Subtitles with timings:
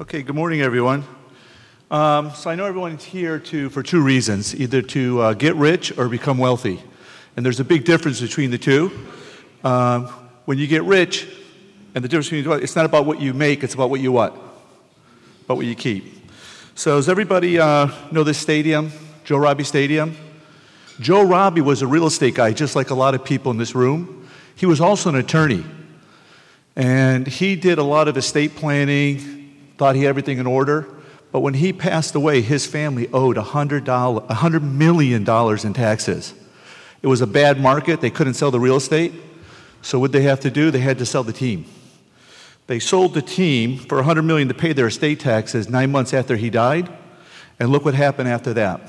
[0.00, 1.04] Okay, good morning, everyone.
[1.90, 5.98] Um, so I know everyone's here to, for two reasons either to uh, get rich
[5.98, 6.82] or become wealthy.
[7.36, 8.90] And there's a big difference between the two.
[9.62, 10.06] Um,
[10.46, 11.28] when you get rich,
[11.94, 14.34] and the difference between it's not about what you make, it's about what you what?
[15.44, 16.30] About what you keep.
[16.74, 18.92] So, does everybody uh, know this stadium,
[19.24, 20.16] Joe Robbie Stadium?
[20.98, 23.74] Joe Robbie was a real estate guy, just like a lot of people in this
[23.74, 24.26] room.
[24.56, 25.62] He was also an attorney.
[26.74, 29.39] And he did a lot of estate planning,
[29.80, 30.86] thought he had everything in order.
[31.32, 36.34] But when he passed away, his family owed $100, $100 million in taxes.
[37.00, 38.02] It was a bad market.
[38.02, 39.14] They couldn't sell the real estate.
[39.80, 40.70] So what they have to do?
[40.70, 41.64] They had to sell the team.
[42.66, 46.36] They sold the team for 100 million to pay their estate taxes 9 months after
[46.36, 46.90] he died.
[47.58, 48.82] And look what happened after that.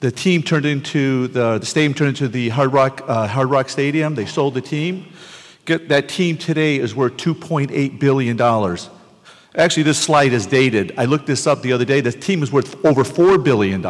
[0.00, 3.70] The team turned into the, the stadium turned into the Hard Rock uh, Hard Rock
[3.70, 4.16] Stadium.
[4.16, 5.06] They sold the team.
[5.64, 8.90] Get, that team today is worth 2.8 billion dollars.
[9.56, 10.92] Actually, this slide is dated.
[10.96, 12.00] I looked this up the other day.
[12.00, 13.84] The team is worth over $4 billion.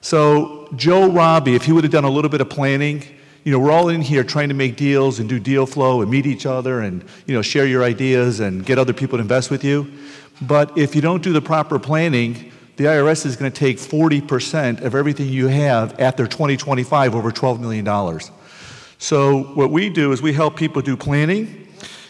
[0.00, 3.04] So, Joe Robbie, if he would have done a little bit of planning,
[3.44, 6.10] you know, we're all in here trying to make deals and do deal flow and
[6.10, 9.50] meet each other and, you know, share your ideas and get other people to invest
[9.50, 9.90] with you.
[10.42, 14.82] But if you don't do the proper planning, the IRS is going to take 40%
[14.82, 18.20] of everything you have after 2025 over $12 million.
[18.98, 21.67] So, what we do is we help people do planning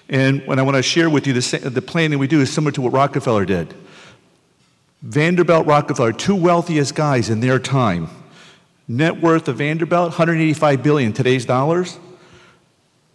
[0.09, 2.73] and when I want to share with you, the, the planning we do is similar
[2.73, 3.75] to what Rockefeller did.
[5.03, 8.09] Vanderbilt Rockefeller, two wealthiest guys in their time.
[8.89, 11.99] Net worth of Vanderbilt, 185 billion today's dollars.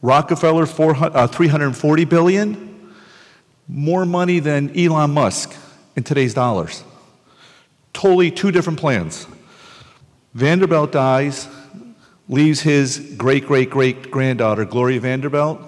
[0.02, 2.94] Rockefeller, 400, uh, 340 billion.
[3.68, 5.56] More money than Elon Musk
[5.96, 6.84] in today's dollars.
[7.92, 9.26] Totally two different plans.
[10.34, 11.48] Vanderbilt dies,
[12.28, 15.60] leaves his great great great granddaughter, Gloria Vanderbilt,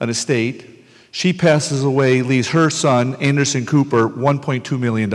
[0.00, 0.84] an estate.
[1.10, 5.12] She passes away, leaves her son, Anderson Cooper, $1.2 million.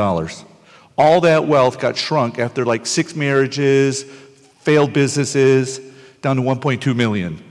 [0.98, 5.80] All that wealth got shrunk after like six marriages, failed businesses,
[6.22, 7.44] down to 1.2 million.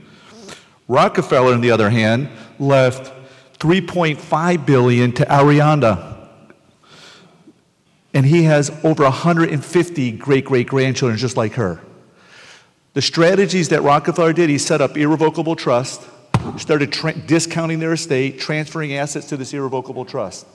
[0.87, 3.13] Rockefeller, on the other hand, left
[3.59, 6.27] 3.5 billion to Arianna.
[8.13, 11.79] And he has over 150 great great grandchildren just like her.
[12.93, 16.01] The strategies that Rockefeller did, he set up irrevocable trust
[16.57, 20.45] started tra- discounting their estate, transferring assets to this irrevocable trust.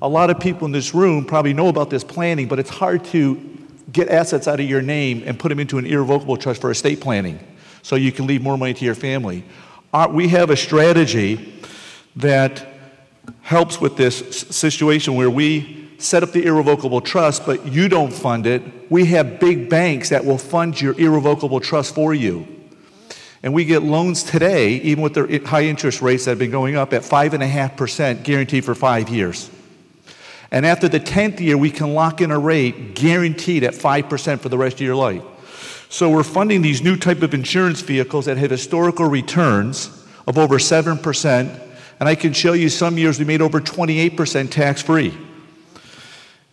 [0.00, 3.04] A lot of people in this room probably know about this planning, but it's hard
[3.06, 3.58] to
[3.90, 7.00] get assets out of your name and put them into an irrevocable trust for estate
[7.00, 7.38] planning
[7.82, 9.44] so you can leave more money to your family.
[9.92, 11.60] Our, we have a strategy
[12.16, 12.66] that
[13.42, 14.16] helps with this
[14.50, 18.62] situation where we set up the irrevocable trust, but you don't fund it.
[18.90, 22.46] We have big banks that will fund your irrevocable trust for you.
[23.42, 26.76] And we get loans today, even with the high interest rates that have been going
[26.76, 29.50] up, at 5.5% guaranteed for five years.
[30.52, 34.48] And after the 10th year, we can lock in a rate guaranteed at 5% for
[34.48, 35.22] the rest of your life.
[35.88, 40.58] So we're funding these new type of insurance vehicles that have historical returns of over
[40.58, 41.68] 7%.
[41.98, 45.16] And I can show you some years we made over 28% tax free.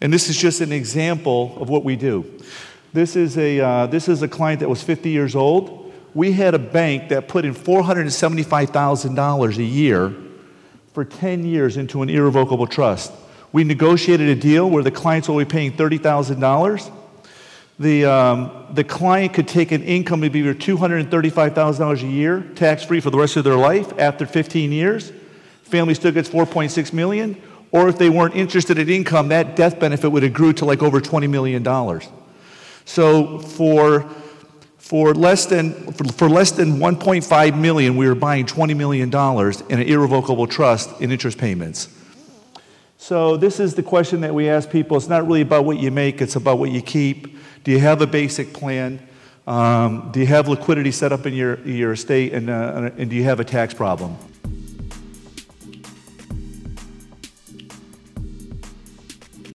[0.02, 2.26] And this is just an example of what we do.
[2.94, 6.54] This is a, uh, this is a client that was 50 years old we had
[6.54, 10.16] a bank that put in $475,000 a year
[10.94, 13.14] for 10 years into an irrevocable trust.
[13.52, 16.92] We negotiated a deal where the clients will be paying $30,000.
[17.80, 23.00] The, um, the client could take an income of either $235,000 a year, tax free
[23.00, 25.12] for the rest of their life after 15 years.
[25.64, 27.42] Family still gets 4.6 million.
[27.72, 30.82] Or if they weren't interested in income, that death benefit would have grew to like
[30.82, 31.64] over $20 million.
[32.86, 34.10] So for
[34.90, 39.80] for less than, for, for less than 1.5 million, we were buying $20 million in
[39.80, 41.96] an irrevocable trust in interest payments.
[42.98, 44.98] So this is the question that we ask people.
[44.98, 47.38] It's not really about what you make, it's about what you keep.
[47.64, 49.00] Do you have a basic plan?
[49.46, 52.34] Um, do you have liquidity set up in your, your estate?
[52.34, 54.18] And, uh, and do you have a tax problem?